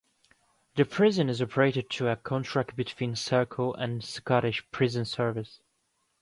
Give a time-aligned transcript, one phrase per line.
[0.77, 5.61] The prison is operated to a contract between Serco and the Scottish Prison Service.